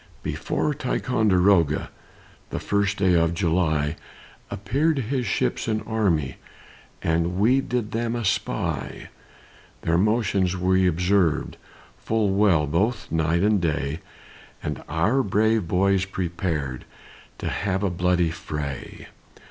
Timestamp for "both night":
12.65-13.43